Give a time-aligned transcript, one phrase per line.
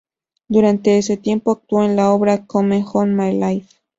[0.47, 3.77] Durante ese tiempo, actuó en la obra "Come on, my life!